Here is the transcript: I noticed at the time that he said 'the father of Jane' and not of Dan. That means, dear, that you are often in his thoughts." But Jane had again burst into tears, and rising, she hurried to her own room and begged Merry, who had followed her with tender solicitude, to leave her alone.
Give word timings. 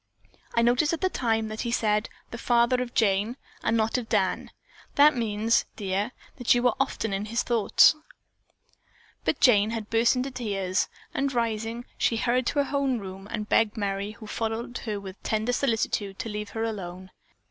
I 0.55 0.63
noticed 0.63 0.93
at 0.93 1.01
the 1.01 1.09
time 1.11 1.47
that 1.49 1.61
he 1.61 1.69
said 1.69 2.09
'the 2.31 2.39
father 2.39 2.81
of 2.81 2.95
Jane' 2.95 3.37
and 3.61 3.77
not 3.77 3.99
of 3.99 4.09
Dan. 4.09 4.49
That 4.95 5.15
means, 5.15 5.65
dear, 5.75 6.11
that 6.37 6.55
you 6.55 6.67
are 6.67 6.75
often 6.79 7.13
in 7.13 7.25
his 7.25 7.43
thoughts." 7.43 7.93
But 9.25 9.39
Jane 9.39 9.69
had 9.69 9.83
again 9.83 9.87
burst 9.99 10.15
into 10.15 10.31
tears, 10.31 10.87
and 11.13 11.31
rising, 11.31 11.85
she 11.99 12.17
hurried 12.17 12.47
to 12.47 12.63
her 12.63 12.75
own 12.75 12.97
room 12.97 13.27
and 13.29 13.47
begged 13.47 13.77
Merry, 13.77 14.13
who 14.13 14.25
had 14.25 14.31
followed 14.33 14.77
her 14.85 14.99
with 14.99 15.21
tender 15.21 15.53
solicitude, 15.53 16.17
to 16.17 16.29
leave 16.29 16.49
her 16.57 16.63
alone. 16.63 17.11